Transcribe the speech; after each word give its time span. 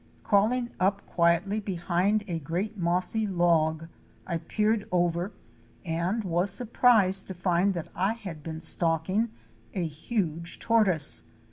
Crawling 0.23 0.71
up 0.79 1.05
quietly 1.05 1.59
behind 1.59 2.23
a 2.27 2.39
great 2.39 2.75
mossy 2.75 3.27
log, 3.27 3.87
I 4.25 4.39
peered 4.39 4.87
over 4.91 5.31
and 5.85 6.23
was 6.23 6.49
surprised 6.49 7.27
to 7.27 7.35
find 7.35 7.75
that 7.75 7.89
I 7.93 8.13
had 8.13 8.41
been 8.41 8.61
stalking 8.61 9.29
a 9.75 9.85
huge 9.85 10.57
tortoise. 10.57 11.25